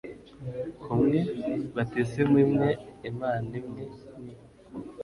[0.81, 1.19] kumwe,
[1.75, 2.69] batisimu imwe,
[3.09, 3.83] imana imwe,
[4.23, 4.33] ni